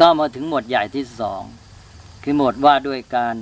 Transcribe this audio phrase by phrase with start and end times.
[0.00, 1.42] ก็มาถึงหมวดใหญ่ที่สอง
[2.22, 3.36] คือหมวดว่าด้วยการ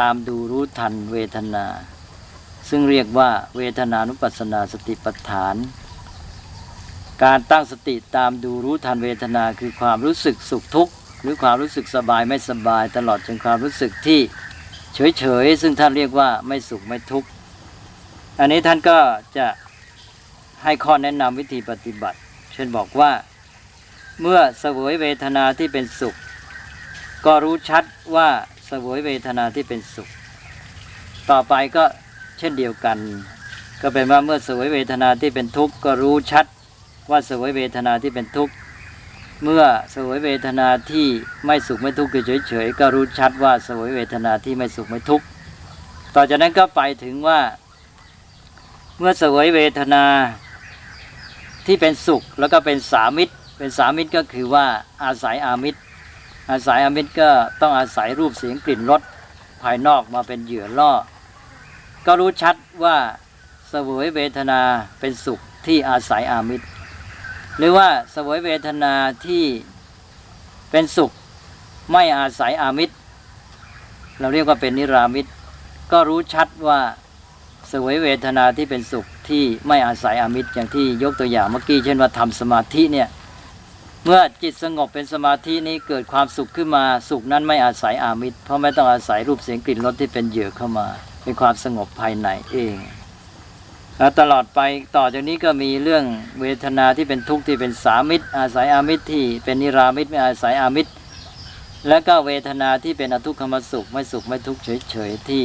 [0.00, 1.66] ตามดูรู้ทันเวทนา
[2.68, 5.56] ซึ่งเรียกว่าเวทนานุปัสสนาสติปัฏฐาน
[7.24, 10.92] การตั้งสติตามดูรู้ทันเวทนาคือความรู้สึกสุขทุกข์
[11.22, 14.20] หรือความรู้สึกสบายไม่สบาย ตลอดจนความรู้สึกที่
[15.18, 17.28] เฉยๆซึ่งท่านเรียกว่าไม่สุขไม่ทุกข์
[18.40, 18.98] อันนี้ท่านก็
[19.36, 19.46] จะ
[20.64, 22.18] ให้ข้อแนะนำวิธีปฏิบัติ
[22.52, 23.10] เช่นบอกว่า
[24.20, 26.14] เมื่อเสวยเวทนาที่เป็นสุข
[27.26, 27.84] ก็รู้ชัด
[28.16, 28.28] ว่า
[28.66, 30.08] เสวยเวทนาที่เป็นสุข
[31.30, 31.84] ต่อไปก็
[32.38, 32.98] เช่นเดียวกัน
[33.82, 36.46] ก็เป็นว่าเมื่อเสวยเวทนาที่เป็นทุกข์ก็รู้ชัด
[37.10, 38.54] ว่าเสวยเวทนาที่เป็นทุกข์
[39.42, 41.06] เมื่อเสวยเวทนาที่
[41.46, 45.24] ไม่สุขไม่ทุกข์คือเฉยๆก็รู้ชัดว่าเสวยเวทนาที่ไม่สุขไม่ทุกข์
[46.14, 47.40] ต่อจากนั้นก็ไปถึงว่า
[48.98, 50.04] เมื่อเสวยเวทนา
[51.66, 54.66] ที่เป็นสุขแล้วก็เป็นสามิตร เป็นสามิตรก็คือว่า
[55.04, 55.80] อาศัยอามิตร
[56.50, 59.02] อาศัยอามิตรก็ต้องอาศัยรูปเสียงกลิ่นรส
[59.62, 60.92] ภายนอกมาเป็นเหยื่อล่อ
[62.06, 62.96] ก็รู้ชัดว่า
[63.68, 64.60] เสวยเวทนา
[65.00, 66.66] เป็นสุขที่อาศัยอามิตร
[67.58, 68.92] หรือว่าเสวยเวทนา
[69.26, 69.44] ที่
[70.70, 71.10] เป็นสุข
[71.92, 72.94] ไม่อาศัยอามิตร
[74.20, 75.30] เราเรียกว่าเป็นนิรามิตร
[75.92, 76.80] ก็รู้ชัดว่า
[77.68, 83.08] เสวยเวทนาที่เป็นสุขที่ไม่อาศัยอามิตรอย่างที่ยกตัวอย่างเมื่อกี้เช่นว่าทำสมาธิเนี่ย
[84.06, 90.86] เมื่อจิตสงบเป็นสมาธินี้เกิดความสุขขึ้นมาสุขนั้นไม่อาศัยอามิตร เพราะไม่ต้องอาศัยรูปเสียงกลิ่นรสที่เป็นเหยื่อเข้ามา
[91.22, 92.76] เป็นความสงบภายในเอง
[93.98, 94.60] แล้วตลอดไป
[94.96, 96.04] ต่อจากนี้ก็มีเรื่อง
[96.40, 100.92] เวทนาที่เป็นทุกข์ที่เป็นสามิตร อาศัยอามิตรที่เป็นนิรามิตรไม่อาศัยอามิตร
[101.88, 104.60] และก็เวทนาที่เป็นอทุกขมสุขไม่สุขไม่ทุกข์
[104.90, 105.44] เฉยๆที่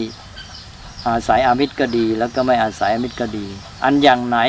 [1.07, 3.45] อาศัยอามิตรก็ดี แล้วก็ไม่อาศัยอามิตรก็ดี
[3.83, 4.39] อันอย่างไหน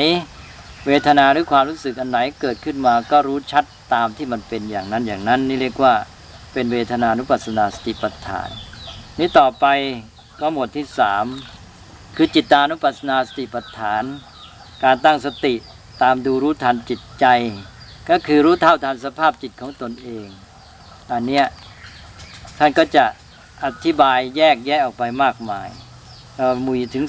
[0.87, 5.93] เวทนาหรือความรู้สึกอันไหนเกิดขึ้นมาก็รู้ชัด ตามที่มันเป็นอย่างนั้นอย่างนั้น นี่เรียกว่า
[6.53, 8.49] เป็นเวทนานุปัสสนาสติปัฏฐาน
[9.19, 9.65] นี่ต่อไป
[10.39, 11.25] ก็หมวดที่สาม
[12.15, 14.03] คือจิตานุปัสสนาสติปัฏฐาน
[14.83, 15.53] การตั้งสติ
[16.01, 17.25] ตามดูรู้ทันจิตใจ
[18.09, 20.27] ก็คือรู้เท่าทันสภาพจิตของตนเอง
[21.11, 21.45] อันเนี้ย
[22.57, 23.05] ท่านก็จะ
[23.63, 25.69] อธิบายแยกแยะออกไปมากมาย
[26.65, 27.05] มุยถึง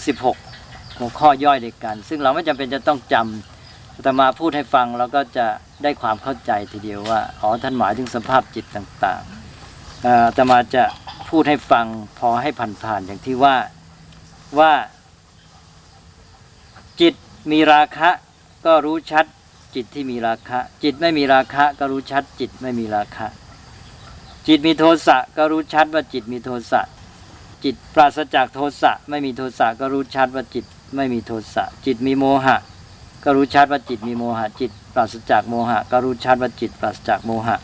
[0.47, 3.52] 16 หัวข้อย่อยเดียกัน ซึ่งเราไม่จำเป็นจะต้องจำ
[4.05, 5.47] ตมาพูดให้ฟังเราก็จะ
[5.83, 10.85] ได้ความเข้าใจทีเดียวว่าอ๋อท่านหมายถึงสภาพจิตต่างๆแตมาจะ
[11.29, 11.87] พูดให้ฟัง
[12.19, 12.51] พอให้
[12.83, 13.57] ผ่านๆอย่างที่ว่า
[14.59, 14.73] ว่า
[17.01, 17.15] จิต
[17.53, 18.11] มีราคะ
[18.67, 19.25] ก็รู้ชัด
[19.75, 23.27] จิตที่มีราคะ จิตไม่มีราคะก็รู้ชัดจิตไม่มีราคะ
[24.49, 26.81] จิตมีโทสะก็รู้ชัดว่าจิตมีโทสะ
[27.65, 30.65] จิตปราศจากโทสะไม่มีโทสะก็รู้ชัดว่าจิต
[30.97, 32.57] ไม่มีโทสะจิตมีโมหะ
[33.25, 37.57] ก็รู้ชัดว่าจิตมีโมหะจิต ปราศจากโมหะ ก็รู้ชัดว่าจิตปราศจากโมหะ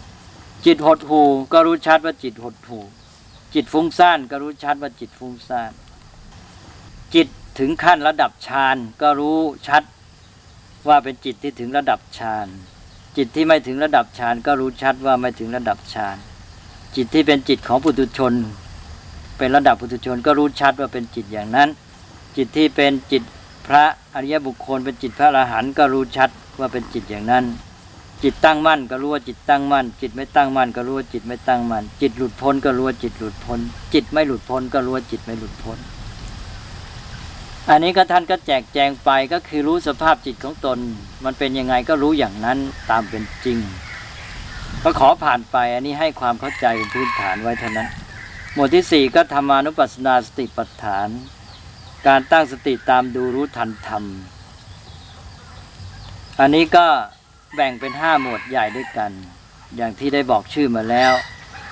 [0.64, 1.20] จิตหดหู
[1.52, 2.78] ก็รู้ชัดว่าจิตหดหู
[3.54, 5.72] จิตฟุ้งซ่านก็รู้ชัดว่าจิตฟุ้งซ่าน
[7.14, 9.38] จิตถึงขั้นระดับฌานก็รู้
[9.68, 9.82] ชัด
[10.88, 12.46] ว่าเป็นจิตที่ถึงระดับฌาน
[13.16, 16.16] จิตที่ไม่ถึงระดับฌานก็รู้ชัดว่าไม่ถึงระดับฌาน
[16.96, 18.34] จิตที่เป็นจิตของปุถุชน
[19.38, 21.68] เป็นระดับปุถุชนก็รู้ชัดว่าเป็นจิตอย่างนั้น
[22.36, 23.22] จิตที่เป็นจิต
[23.68, 23.84] พระ
[24.14, 27.44] อริยบุคคลเป็นจิตพระอรหันต์ก็รู้ชัดว่าเป็นจิตอย่างนั้น
[28.22, 33.60] จิตตั้งมั่นก็รู้ว่าจิตตั้งมั่น จิตไม่ตั้งมั่นก็รู้ว่าจิตไม่ตั้งมั่น จิตหลุดพ้นก็รู้ว่าจิตหลุดพ้น
[33.94, 35.78] จิตไม่หลุดพ้นก็รู้ว่าจิตไม่หลุดพ้น
[37.70, 40.78] อันนี้ก็ท่านก็แจกแจงไปก็คือรู้สภาพจิตของตน
[41.24, 42.58] มันเป็นยังไงก็รู้อย่างนั้น
[42.90, 43.58] ตามเป็นจริง
[44.82, 47.88] ก็ขอผ่านไปอันนี้ให้ความเข้าใจพื้นฐานไว้เท่านั้น
[48.54, 51.08] หมวดที่สี่ก็ธรรมานุปัสสนาสติปัฏฐาน
[52.08, 54.04] การตั้งสติตามดูรู้ทันธรรม
[56.40, 56.86] อันนี้ก็
[57.54, 59.10] แบ่งเป็นห้าหมวดใหญ่ด้วยกัน
[59.76, 61.12] อย่างที่ได้บอกชื่อมาแล้ว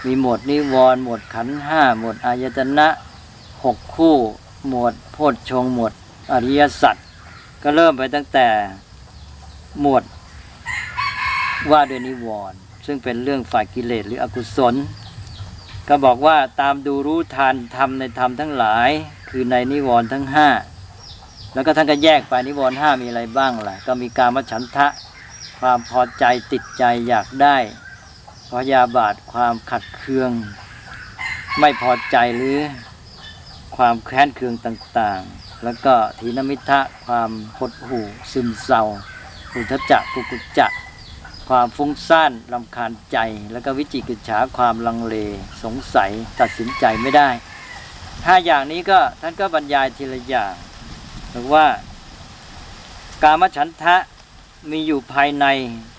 [0.04, 2.88] มีหมวดนิวรณ์หมวดขันห้าหมวดอายตนะ
[3.64, 4.16] หกคู่
[4.68, 5.92] หมวดโพชฌงหมวด
[6.32, 6.96] อริยสัจ
[7.62, 8.48] ก็เริ่มไปตั้งแต่
[9.80, 10.04] หมวด
[11.70, 14.74] ว่าด้วยนิวรณ์ซึ่งเป็นเรื่องฝ่ายกิเลสหรืออกุศล
[15.88, 18.90] ก็บอกว่าตามดูรู้ทันทำในธรรมทั้งหลาย
[19.28, 20.48] คือในนิวรณ์ทั้งห้า
[21.54, 24.86] แล้วก็ท่านก็แยกไปนิวรณ์ห้ามีอะไรบ้างล่ะ ก็มีการมฉันทะ
[25.60, 27.56] ความพอใจติดใจอยากได้
[28.50, 30.30] พยาบาทความขัดเคือง
[31.60, 32.58] ไม่พอใจหรือ
[33.76, 38.82] ความแค้นเคืองต่างๆ แล้วก็ทีนมิทะความหดหู่ซึมเศร้า
[39.54, 40.72] อุทจักกุกุจัก
[41.48, 43.18] ความฟุ้งซ่านลำคาญใจ
[43.52, 45.16] แล้วก็วิจิกิจฉาความลังเล
[45.62, 47.28] สงสัยตัดสินใจไม่ได้
[48.26, 50.52] ห้าอย่างนี้ก็ท่านก็บรรยายทีละอย่าง
[51.34, 51.66] บอว่า
[53.22, 53.96] กามฉันทะ
[54.70, 55.46] มีอยู่ภายใน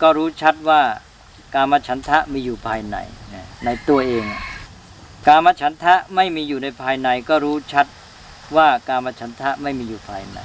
[0.01, 0.81] ก็รู้ชัดว่า
[1.55, 2.97] การมฉันทะมีอยู่ภายใน
[3.65, 4.25] ในตัวเอง
[5.27, 7.85] การมฉันทะไม่มีอยู่ในภายใน ก็รู้ชัด
[8.55, 10.37] ว่าการมฉันทะไม่มีอยู่ภายใน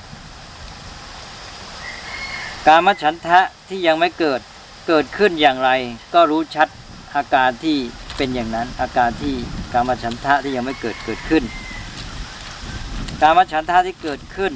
[2.69, 4.41] การมฉันทะที่ยังไม่เกิด
[4.89, 5.71] เกิดขึ้นอย่างไร
[6.15, 6.69] ก็รู้ชัด
[7.15, 7.77] อาการที่
[8.17, 9.35] เป็นอย่างนั้นอาการที่
[9.73, 11.45] การมฉันทะที่ยังไม่เกิดเกิดขึ้น
[13.23, 14.53] การมฉันทะที่เกิดขึ้น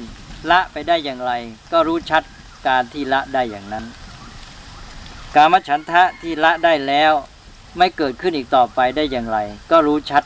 [0.51, 1.31] ละไปได้อย่างไร
[1.71, 2.23] ก็รู้ชัด
[2.67, 3.85] การที่ละได้อย่างนั้น
[5.35, 7.13] การมฉันทะที่ละได้แล้ว
[7.77, 9.39] ไม่เกิดขึ้นอีกต่อไปได้อย่างไร
[9.71, 10.23] ก็รู้ชัด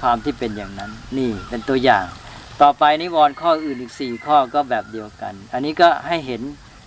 [0.00, 2.04] ความที่เป็นอย่างนั้น นี่เป็นตัวอย่าง
[2.62, 6.42] ต่อไปนิวรณ์ข้ออื่นอีกสี่ข้อก็แบบเดียวกัน อันนี้ก็ให้เห็น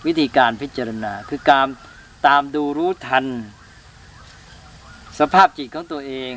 [0.05, 1.67] วิธีการพิจารณา คือการ
[2.27, 3.25] ตามดูรู้ทัน
[5.19, 6.33] สภาพจิตของตัวเอง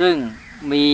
[0.00, 0.14] ซึ่ง
[0.72, 0.86] มี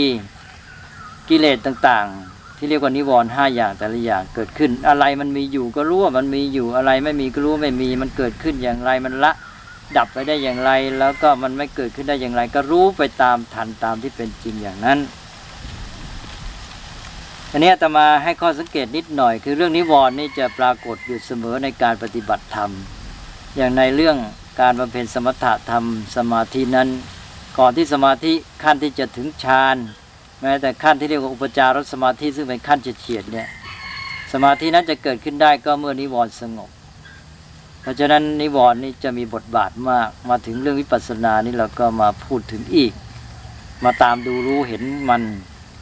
[1.34, 9.32] กิเลสต่างๆ ที่เรียกว่านิวรณ์ห้าอย่างแต่ละอย่างเกิดขึ้น อะไรมันมีอยู่ก็รู้ว่ามันมีอยู่อะไรไม่มีก็รู้ว่าไม่มีมันเกิดขึ้นอย่างไรมันละ
[9.96, 14.98] ดับไปได้อย่างไร แล้วก็มันไม่เกิดขึ้นได้อย่างไร ก็รู้ไปตามทันตามที่เป็นจริงอย่างนั้น
[17.50, 22.70] อันนี้ตมาให้ข้อสังเกตนิดหน่อย คือเรื่องนิวรณ์นี่จะปรากฏอยู่เสมอในการปฏิบัติธรรม
[23.56, 24.16] อย่างในเรื่อง
[24.60, 25.84] การบำเพ็ญสมถะธรรม
[26.16, 26.88] สมาธินั้น
[27.58, 28.32] ก่อนที่สมาธิ
[28.62, 29.76] ขั้นที่จะถึงฌาน
[30.42, 33.48] แม้แต่ขั้นที่เรียกว่าอุปจารสมาธิซึ่งเป็นขั้นเฉียดๆเนี่ย
[34.32, 36.70] สมาธินั้นจะเกิดขึ้นได้ก็เมื่อนิวรณ์สงบ
[37.82, 42.92] เพราะฉะนั้นนิวรณ์นี่จะมีบทบาทมากมาถึงเรื่องวิปัสสนานี่เราก็มาพูดถึงอีก
[43.84, 45.22] มาตามดูรู้เห็นมัน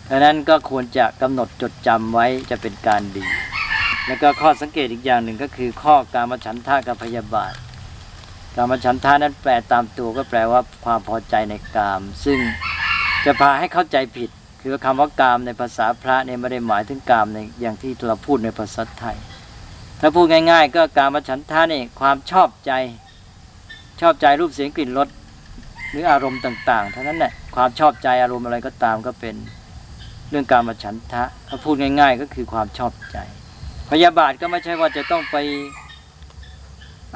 [0.08, 3.24] ดังนั้นก็ควรจะกำหนดจดจำไว้จะเป็นการดี
[4.06, 7.52] แล้วก็ข้อสังเกตอีกอย่างหนึ่งก็คือ ข้อการมฉันทะกับพยาบาท
[8.56, 12.38] การมฉันทะนั้นแปลตามตัวก็แปลว่าความพอใจในกาม ซึ่ง
[13.24, 14.30] จะพาให้เข้าใจผิด
[14.60, 19.16] คือคำว่ากามในภาษาพระเนี่ยไม่ได้หมายถึงกามในอย่างที่เราพูดในภาษาไทย
[20.00, 22.72] ถ้าพูดง่าย ๆ ก็กามฉันทะนี่ความชอบใจ
[24.00, 25.08] ชอบใจรูปเสียงกลิ่นรส
[25.90, 29.34] หรืออารมณ์ต่างๆเท่านั้นแหละความชอบใจอารมณ์อะไรก็ตามก็เป็น
[30.30, 33.18] เรื่องการมฉันทะถ้าพูดง่าย ๆ ก็คือความชอบใจ
[33.90, 35.36] พยาบาทก็ไม่ใช่ว่าจะต้องไป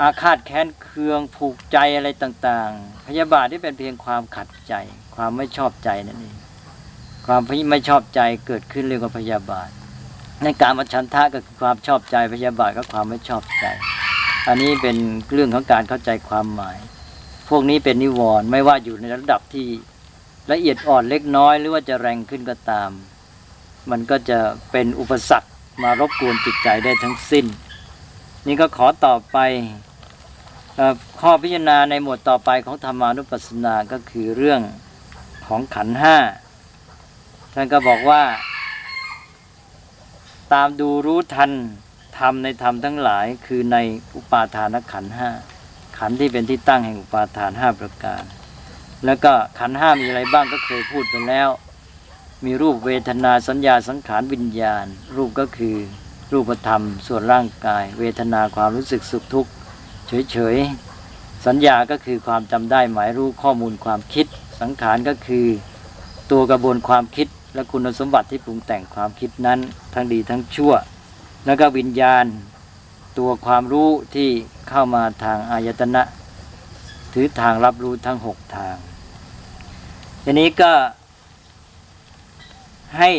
[0.00, 4.74] อาฆาตแค้นเคืองผูกใจอะไรต่าง ๆ พยาบาทที่เป็นเพียงความขัดใจ
[5.14, 6.36] ความไม่ชอบใจนั่นเอง
[7.26, 7.40] ความ
[7.70, 9.68] ไม่ชอบใจเกิดขึ้นเรียกว่าพยาบาท
[10.42, 13.66] ในการมฉันทะก็คือความชอบใจพยาบาทก็ความไม่ชอบใจ
[14.46, 14.96] อันนี้เป็น
[15.32, 16.78] เรื่องของการเข้าใจความหมาย
[17.48, 19.66] พวกนี้เป็นนิวรณ์ไม่ว่าอยู่ในระดับที่
[20.52, 22.90] ละเอียดอ่อนเล็กน้อยหรือว่าจะแรงขึ้นก็ตาม
[23.90, 24.38] มันก็จะ
[24.70, 25.48] เป็นอุปสรรค
[25.82, 27.46] มารบกวนจิตใจได้ทั้งสิ้น
[28.46, 29.38] นี่ก็ขอต่อไป
[31.20, 34.60] ข้อพิจารณาในหมวดต่อไปของธรรมานุปัสสนาก็คือเรื่อง
[35.46, 36.16] ของขันห้า
[37.56, 38.22] ท่านก็บอกว่า
[40.52, 41.50] ตามดูรู้ทัน
[42.18, 43.76] ธรรมในธรรมทั้งหลาย คือใน
[44.16, 45.30] อุปาทานขันห้า
[45.98, 48.24] ขันที่เป็นที่ตั้งแห่งอุปาทานห้าประการ
[49.04, 51.48] แล้วก็ขันห้ามีอะไรบ้างก็เคยพูดไปแล้ว
[52.44, 54.86] มีรูปเวทนาสัญญาสังขารวิญญาณ
[55.16, 55.76] รูปก็คือ
[56.32, 59.50] รูปธรรม ส่วนร่างกาย เวทนาความรู้สึกสุขทุกข์
[60.32, 64.26] เฉยๆสัญญาก็คือความจำได้หมายรู้ข้อมูลความคิด
[64.60, 65.46] สังขารก็คือ
[66.30, 69.58] ตัวกระบวนความคิด และคุณสมบัติที่ปรุงแต่งความคิดนั้น
[69.94, 70.72] ทั้งดีทั้งชั่ว
[71.46, 72.24] แล้วก็วิญญาณ
[73.18, 74.28] ตัวความรู้ที่
[74.68, 76.02] เข้ามาทางอายตนะ
[77.12, 78.76] ถือทางรับรู้ทั้งหกทาง
[80.24, 80.72] ทีนี้ก็
[82.98, 83.12] ให้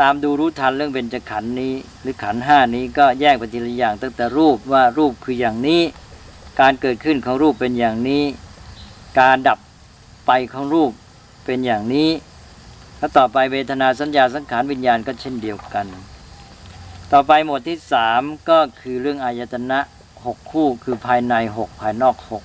[0.00, 5.82] ตามดูรู้ทันเรื่องเบญจขันธ์นี้ หรือขันธ์ห้านี้ก็แยกไปทีละอย่างตั้งแต่รูปว่ารูปคืออย่างนี้
[6.60, 8.24] การเกิดขึ้นของรูปเป็นอย่างนี้
[9.20, 9.58] การดับ
[10.26, 10.90] ไปของรูป
[11.44, 12.08] เป็นอย่างนี้
[13.04, 15.86] แล้วต่อไปเวทนาสัญญาสังขารวิญญาณก็เช่นเดียวกัน
[17.12, 19.78] ต่อไปหมวดที่สามก็คือเรื่องอายตนะ
[20.26, 22.44] หกคู่คือภายในหกภายนอกหก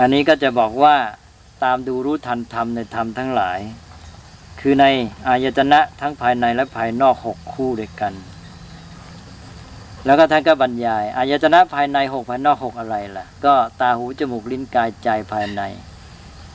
[0.00, 0.96] อันนี้ก็จะบอกว่า
[1.64, 3.58] ตามดูรู้ทันธรรมในธรรมทั้งหลาย
[4.60, 4.86] คือใน
[5.28, 8.12] อายตนะทั้งภายในและภายนอกหกคู่ด้วยกัน
[10.04, 15.62] แล้วก็ท่านก็บรรยายอายตนะภายในหกภายนอกหกอะไรล่ะ ก็ตาหูจมูกลิ้นกายใจภายใน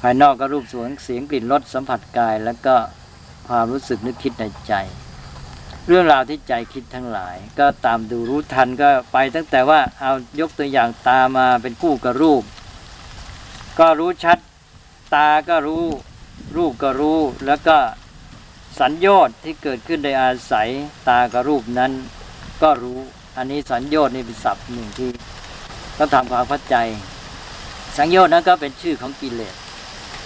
[0.01, 2.75] ภายนอกก็รูปสวงเสียงกลิ่นรสสัมผัสกาย แล้วก็
[3.51, 4.74] ความรู้สึกนึกคิดในใจ
[5.88, 12.43] เรื่องราวที่ใจคิดทั้งหลาย ก็ตามดูรู้ทันก็ไปตั้งแต่ว่าเอายกตัวอย่างตามาเป็นคู่กับรูป
[13.79, 14.38] ก็รู้ชัด
[15.15, 15.86] ตาก็รู้
[16.58, 17.77] รูปก็รู้ แล้วก็
[18.79, 20.70] สัญญอดที่เกิดขึ้นโดยอาศัย
[21.10, 21.91] ตากับรูปนั้น
[22.62, 23.00] ก็รู้
[23.38, 25.10] อันนี้สัญญอดนี่เป็นศัพท์หนึ่งที่
[25.98, 26.75] ต้องทำความเข้าใจ
[27.98, 29.55] สัญญอดนั้นก็เป็นชื่อของกิเลส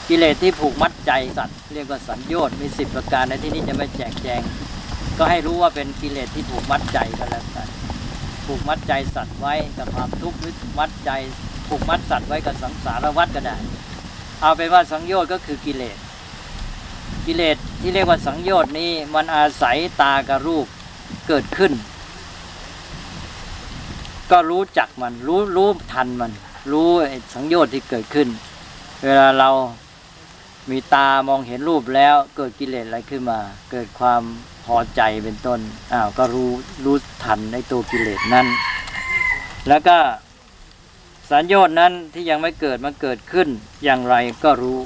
[0.10, 4.42] กิเลสที่ผูกมัดใจสัตว์เรียกว่าสัญญอดมีสิบประการในที่นี้จะไม่แจกแจง
[5.18, 7.68] ก็ให้รู้ว่าเป็นกิเลสที่ผูกมัดใจก็แล้วกัน
[8.46, 11.12] ผูกมัดใจสัตว์ไว้กับความทุกข์หรือมัดใจ
[11.68, 13.58] ผูกมัดสัตว์ไว้กับสังสารวัฏก็ได้
[14.42, 15.98] เอาเป็นว่าสังโยชน์ก็คือกิเลส
[17.26, 20.66] กิเลสที่เรียกว่าสังโยชน์นี้มันอาศัยตากับรูป
[21.28, 21.72] เกิดขึ้น
[24.32, 26.32] ก็รู้จักมันรู้รู้ทันมัน
[26.72, 26.90] รู้
[27.34, 28.28] สังโยชน์ที่เกิดขึ้น
[29.04, 29.50] เวลาเรา
[30.70, 33.40] มีตามองเห็นรูปแล้วเกิดกิเลสอะไรขึ้นมา
[33.72, 34.22] เกิดความ
[34.66, 35.60] พอใจเป็นต้น
[35.94, 36.52] อ้าวก็รู้
[36.86, 38.48] รู้ทันในตัวกิเลสนั้น
[39.68, 39.98] แล้วก็
[41.32, 43.48] สัญญชน์นั้นที่ยังไม่เกิดมันเกิดขึ้น
[43.84, 44.80] อย่างไรก็รู้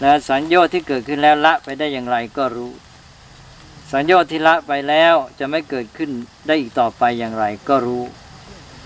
[0.00, 2.72] และสัญญชน์ที่เกิดขึ้นแล้วละไปได้อย่างไรก็รู้
[3.92, 6.10] สัญญชน์ที่ละไปแล้วจะไม่เกิดขึ้น
[6.46, 8.04] ได้อีกต่อไปอย่างไรก็รู้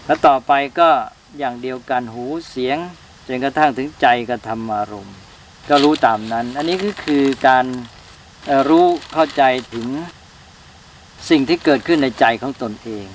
[0.07, 0.91] และต่อไปก็
[1.39, 2.79] อย่างเดียวกันหูเสียง
[3.27, 5.17] จนกระทั่งถึงใจกระทำอารมณ์
[5.69, 7.65] ก็รู้ตามนั้น อันนี้ก็คือการ
[8.69, 9.43] รู้เข้าใจ
[9.75, 9.89] ถึง
[11.31, 13.07] สิ่งที่เกิดขึ้นในใจของตนเอง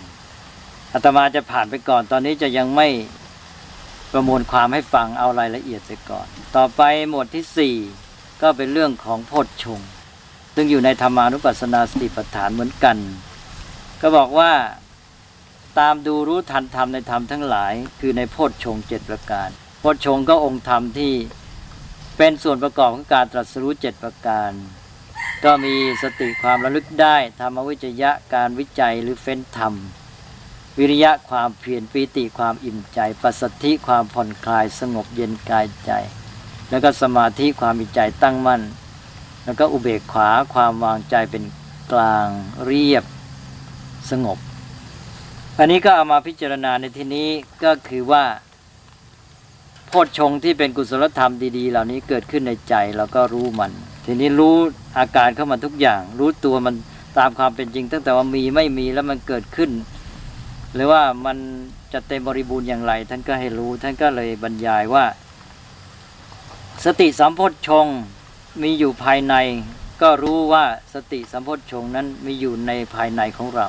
[0.94, 2.88] อาตมาจะผ่านไปก่อนตอนนี้จะยังไม่
[4.12, 7.76] ประมวลความให้ฟังเอารายละเอียดเสียก่อน ต่อไปหมวดที่สี่
[8.42, 9.82] ก็เป็นเรื่องของโพชฌง
[10.56, 12.98] ซึ่งอยู่ในธรรมานุปัสสนาสติปัฏฐานเหมือนกัน
[14.02, 14.52] ก็บอกว่า
[15.80, 21.14] ตามดูรู้ทันธรรมในธรรมทั้งหลาย คือในโพชฌงเจ็ดประการโพชฌงก็องค์ธรรมที่
[22.24, 24.52] เป็นส่วนประกอบของการตรัสรู้เจ็ดประการ
[25.44, 29.74] ก็มีสติความระลึกได้ ธรรมวิจยะการวิจัยหรือเฟ้นธรรม
[30.78, 35.92] วิริยะความเพียรปีติความอิ่มใจ ปัสสธิความผ่อนคลายสงบเย็นกายใจ
[36.70, 38.62] แล้วก็สมาธิความมีใจตั้งมั่น
[39.46, 41.44] แล้วก็อุเบกขาความวางใจเป็น
[41.92, 42.28] กลาง
[42.66, 43.04] เรียบ
[44.10, 44.38] สงบ
[45.58, 47.30] อันนี้ก็เอามาพิจารณาในที่นี้
[47.64, 48.24] ก็คือว่า
[49.94, 53.72] โพชฌงที่เป็นกุศลธรรมดีๆ เหล่านี้เกิดขึ้นในใจเราก็รู้มัน
[54.06, 54.56] ทีนี้รู้
[54.98, 56.76] อาการเข้ามาทุกอย่าง รู้ตัวมัน
[57.18, 59.72] ตามความเป็นจริง ตั้งแต่ว่ามีไม่มีแล้วมันเกิดขึ้น
[60.74, 61.38] หรือว่ามัน
[61.94, 65.06] จะเต็มบริบูรณ์อย่างไร ท่านก็ให้รู้ ท่านก็เลยบรรยายว่า
[66.86, 67.88] สติสัมโพชฌง
[68.62, 69.36] มีอยู่ภายใน
[70.02, 73.68] ก็รู้ว่าสติสัมโพชฌงนั้นมีอยู่ในภายในของเรา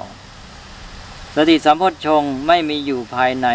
[1.37, 3.49] สติสัมโพชฌงไม่มีอยู่ภายใน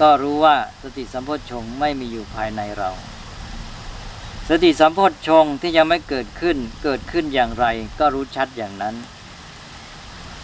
[0.00, 2.90] ก็รู้ว่าสติสัมโพชฌงไม่มีอยู่ภายในเรา
[4.48, 7.66] สติสัมโพชฌงที่ยังไม่เกิดขึ้นเกิดขึ้นอย่างไร
[8.00, 8.94] ก็รู้ชัดอย่างนั้น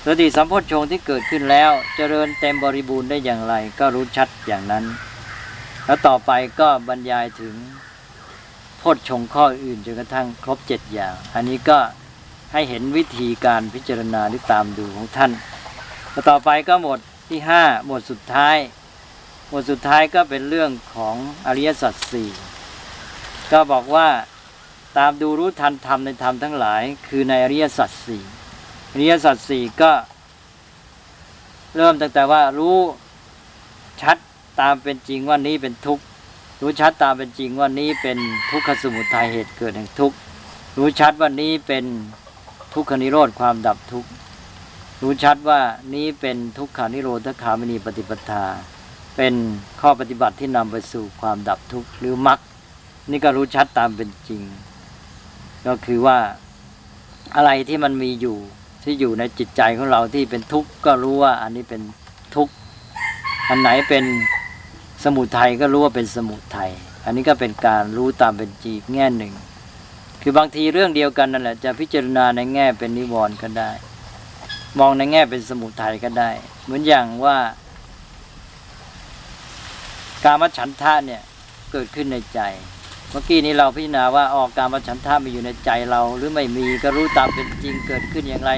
[0.05, 4.85] สติสัมโพชฌงที่เกิดขึ้นแล้วเจริญเต็มบริบูรณ์ได้อย่างไร ก็รู้ชัดอย่างนั้น
[5.87, 6.31] แล้วต่อไป
[6.61, 7.55] ก็บรรยายถึง
[8.79, 11.79] โพชฌงข้ออื่นจนกระทั่งครบเจ็ดอย่าง อันนี้ก็
[12.53, 15.33] ให้เห็นวิธีการพิจารณาหรือตามดูของท่าน
[16.27, 18.57] ต่อไปก็หมวดที่ห้าหมวดสุดท้าย
[19.49, 22.29] หมวดสุดท้ายก็เป็นเรื่องของอริยสัจสี่
[23.53, 24.09] ก็บอกว่า
[24.99, 28.23] ตามดูรู้ทันธรรมในธรรมทั้งหลาย คือในอริยสัจสี่
[28.93, 29.93] อริยสัจสี่ก็
[31.77, 32.79] เริ่มตั้งแต่ว่ารู้
[34.03, 34.17] ชัด
[34.61, 36.05] ตามเป็นจริงว่านี้เป็นทุกข์
[36.63, 38.19] รู้ชัดตามเป็นจริงว่านี้เป็น
[38.51, 40.17] ทุกขสมุทัยเหตุเกิดแห่งทุกข์
[40.79, 41.85] รู้ชัดว่านี้เป็น
[42.75, 44.11] ทุกขนิโรธความดับทุกข์
[45.03, 45.61] รู้ชัดว่า
[45.95, 48.45] นี้เป็นทุกขานิโรธคามินีปฏิปทา
[49.17, 49.35] เป็น
[49.81, 52.39] ข้อปฏิบัติที่นำไปสู่ความดับทุกข์หรือมรรค
[53.11, 54.43] นี่ก็รู้ชัดตามเป็นจริง
[55.67, 56.19] ก็คือว่า
[57.37, 58.37] อะไรที่มันมีอยู่
[58.85, 61.83] ที่อยู่ในจิตใจของเราที่เป็นทุกข์ก็รู้ว่าอันนี้เป็น
[62.35, 62.53] ทุกข์
[63.49, 64.05] อันไหนเป็น
[65.05, 66.71] สมุทัยก็รู้ว่าเป็นสมุทัย
[67.05, 69.35] อันนี้ก็เป็นการรู้ตามเป็นจริงแง่หนึ่ง
[70.23, 73.71] คือบางทีเรื่องเดียวกันนั่นแหละจะพิจารณาในแง่เป็นนิวรณ์ก็ได้
[74.79, 76.31] มองในแง่เป็นสมุทัยก็ได้
[76.65, 77.37] เหมือนอย่างว่า
[80.25, 81.23] การมฉันทะเนี่ย
[81.73, 82.41] เกิดขึ้นในใจ
[83.11, 88.53] เมื่อกี้นี้เราพิจารณาว่าออกการมฉันทะมีอยู่ในใจเรา หรือไม่มีก็รู้ตามเป็นจริงเกิดขึ้นอย่างไร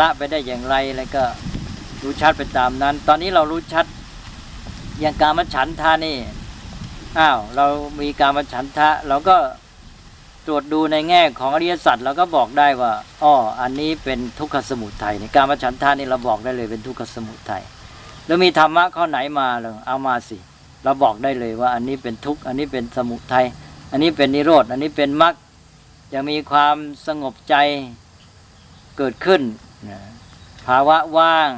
[0.00, 1.24] ละไปได้อย่างไรแล้วก็
[2.02, 3.86] รู้ชัดไปตามนั้น ตอนนี้เรารู้ชัด
[5.00, 6.16] อย่างการมฉันทะนี่
[7.18, 7.66] อ้าวเรา
[8.00, 9.36] มีการมฉันทะเราก็
[10.46, 17.62] ตรวจดูในแง่ของอริยสัจเราก็บอกได้ว่าอ้ออันนี้เป็นทุกขสมุทัยในการมฉันทะนี่เราบอกได้เลยเป็นทุกขสมุทัย
[18.26, 20.36] แล้วมีธรรมะข้อไหนมาเราเอามาสิ
[20.84, 23.46] เราบอกได้เลยว่า อันนี้เป็นทุกข์อันนี้เป็นสมุทัย
[23.90, 25.34] อันนี้เป็นนิโรธอันนี้เป็นมรรค
[26.12, 27.54] จะมีความสงบใจ
[28.98, 29.42] เกิดขึ้น
[30.66, 31.50] ภาวะว่าง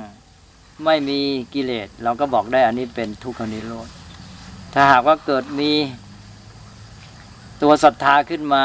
[0.84, 1.20] ไม่มี
[1.54, 3.88] กิเลส เราก็บอกได้อันนี้เป็นทุกขนิโรธ
[4.74, 5.72] ถ้าหากว่าเกิดมี
[7.62, 8.64] ตัวศรัทธาขึ้นมา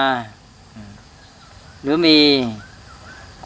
[1.81, 2.17] หรือมี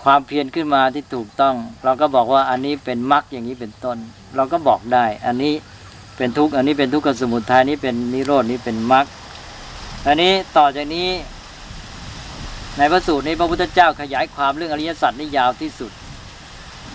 [0.04, 3.98] ความเพียรขึ้นมาที่ถูกต้อง เราก็บอกว่าอันนี้เป็นมรรคอย่างนี้เป็นต้น
[4.36, 5.54] เราก็บอกได้ อันนี้
[6.18, 9.06] เป็นทุกข์อันนี้เป็นทุกขสมุทัยนี้เป็นนิโรดนี้เป็นมรรค
[10.08, 11.10] อันนี้ต่อจากนี้
[12.78, 15.92] ในพระสูตรนี้พระพุทธเจ้าขยายความเรื่องอริยสัจนี่ยาวที่สุด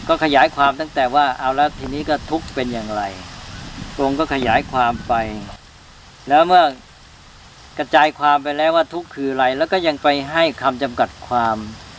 [0.08, 3.02] ก็ขยายความตั้งแต่ว่าเอาแล้วทีนี้ก็ทุกข์เป็นอย่างไร
[3.96, 5.14] ตรงค์ก็ขยายความไป
[6.28, 6.64] แล้วเมื่อ
[7.78, 11.56] กระจายความไปแล้วว่าทุกข์คืออะไร แล้วก็ยังไปให้คำจำกัดความ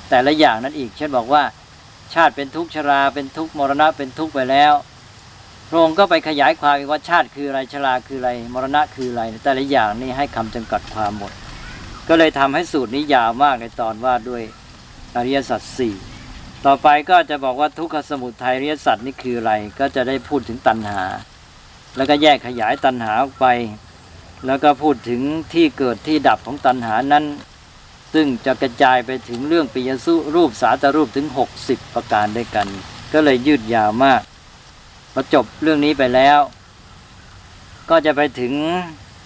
[0.10, 1.44] แต่ละอย่างนั้นอีก เช่นบอกว่า
[2.14, 4.74] ชาติเป็นทุกข์ชราเป็นทุกข์มรณะเป็นทุกข์ไปแล้ว
[5.70, 11.32] พระองค์ก็ไปขยายความอีกว่าชาติคืออะไรชราคืออะไร มรณะคืออะไรแต่ละอย่างนี่ให้คำจำกัดความหมด
[12.10, 14.44] ก็เลยทำให้สูตรนี้ยาวมากในตอนว่าด้วย
[15.16, 15.96] อริยสัจสี่
[16.66, 21.04] ต่อไปก็จะบอกว่าทุกขสมุทัยอริยสัจนี่คืออะไร ก็จะได้พูดถึงตัณหา
[21.98, 23.46] แล้วก็แยกขยายตัณหาออกไป
[24.46, 25.22] แล้วก็พูดถึง
[25.54, 27.26] ที่เกิดที่ดับของตัณหานั้น
[28.14, 31.28] ซึ่งจะกระจายไปถึงเรื่องปิยสุรูปสาตรูปถึง
[31.62, 32.68] 60 ประการด้วยกัน
[33.14, 34.22] ก็เลยยืดยาวมาก
[35.14, 36.40] พอจบเรื่องนี้ไปแล้ว
[37.90, 38.54] ก็จะไปถึง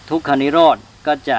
[0.09, 1.37] ทุกขนิโรธก็จะ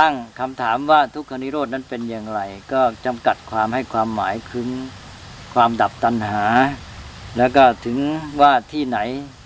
[0.00, 2.40] ตั้งคำถามว่าทุกขนิโรธนั้นเป็นอย่างไร
[2.72, 4.68] ก็จำกัดความให้ความหมายถึง
[5.54, 6.44] ความดับตัณหา
[7.36, 7.98] แล้วก็ถึง
[8.40, 8.98] ว่าที่ไหน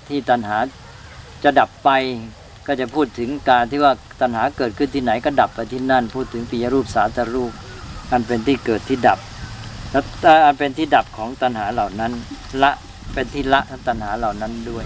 [0.09, 0.57] ที่ตัณหา
[1.45, 1.91] จะดับไป
[2.67, 7.53] ก็จะพูดถึงการที่ว่าตัณหาเกิดขึ้นที่ไหนก็ดับไปที่นั่น พูดถึงปิยรูปสาตรูป
[8.11, 9.19] อันเป็นที่เกิดที่ดับ
[9.91, 10.05] แล้ว
[10.45, 12.13] อันเป็นที่ดับของตัณหาเหล่านั้น
[12.63, 12.73] ละ
[13.15, 14.85] เป็นที่ละตัณหาเหล่านั้นด้วย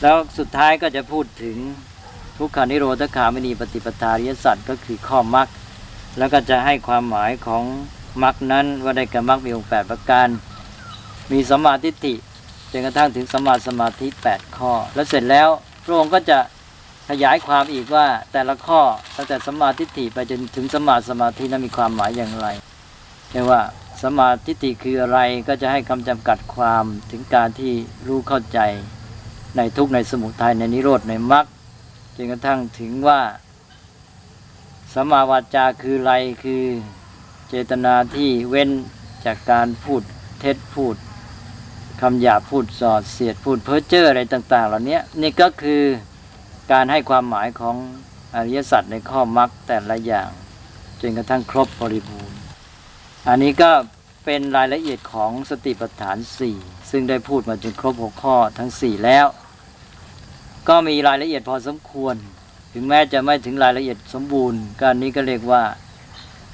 [0.00, 1.56] แล้วสุดท้ายก็จะพูดถึง
[2.38, 5.48] ทุกขานิโรธคามินีปฏิปทาริยสัตว์ก็คือข้อมรรค
[6.18, 7.62] แล้วก็จะให้ความหมายของ
[8.22, 10.28] มรรคนั้นว่าได้แก่มรรคมีองค์แประการ
[11.32, 12.14] มีสัมมาทิฏฐิ
[12.70, 15.48] จนกระทั่งถึงสัมมาสมาธิแปดข้อ แล้วเสร็จแล้ว
[15.84, 16.38] พระองค์ก็จะ
[17.10, 18.80] ขยายความอีกว่าแต่ละข้อ
[19.16, 22.46] ตั้งแต่สัมมาทิฏฐิไปจนถึงสัมมาสมาธินั้นมีความหมายอย่างไร
[23.30, 23.60] เรียกว่า
[24.02, 27.72] สัมมาทิฏฐิคืออะไรก็จะให้คำจำกัดความถึงการที่
[28.06, 28.58] รู้เข้าใจ
[29.56, 31.44] ในทุกในสมุทัยในนิโรธในมรรค
[32.14, 33.20] จนกระทั่งถึงว่า
[34.94, 36.64] สัมมาวาจาคืออะไรคือ
[37.48, 38.70] เจตนาที่เว้น
[39.24, 40.02] จากการพูด
[40.40, 40.96] เท็จพูด
[42.00, 45.82] คำหยาพูดสอดเสียดพูดเพ้อเจ้ออะไรต่าง ๆ เหล่านี้นี่ก็คือ
[46.72, 47.76] การให้ความหมายของ
[48.34, 50.30] อริยสัจในข้อมรรคแต่ละอย่าง
[51.00, 52.38] จนกระทั่งครบบริบูรณ์
[53.28, 53.70] อันนี้ก็
[54.24, 56.56] เป็นรายละเอียดของสติปัฏฐานสี่
[56.90, 59.26] ซึ่งได้พูดมาจนครบหัวข้อทั้งสี่แล้ว
[60.68, 62.14] ก็มีรายละเอียดพอสมควร
[62.72, 65.62] ถึงแม้จะไม่ถึงรายละเอียดสมบูรณ์การนี้ก็เรียกว่า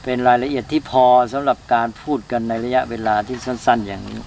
[0.04, 4.20] เป็นรายละเอียดที่พอสำหรับการพูดกันในระยะเวลาที่สั้น ๆ อย่างนี้